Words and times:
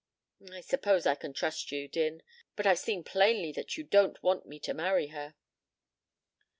"I 0.51 0.61
suppose 0.61 1.05
I 1.05 1.13
can 1.13 1.31
trust 1.31 1.71
you, 1.71 1.87
Din, 1.87 2.23
but 2.55 2.65
I've 2.65 2.79
seen 2.79 3.03
plainly 3.03 3.51
that 3.51 3.77
you 3.77 3.83
don't 3.83 4.23
want 4.23 4.47
me 4.47 4.59
to 4.61 4.73
marry 4.73 5.09
her." 5.09 5.35